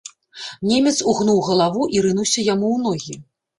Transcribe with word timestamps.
Немец 0.69 0.93
угнуў 1.11 1.43
галаву 1.49 1.83
і 1.99 2.03
рынуўся 2.09 2.49
яму 2.53 2.67
ў 2.75 2.79
ногі. 2.89 3.23